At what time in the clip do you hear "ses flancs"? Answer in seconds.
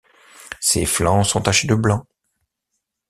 0.59-1.25